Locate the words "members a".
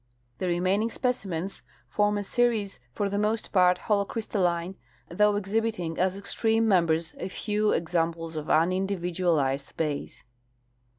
6.67-7.29